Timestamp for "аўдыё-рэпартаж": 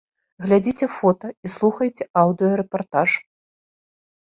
2.23-3.09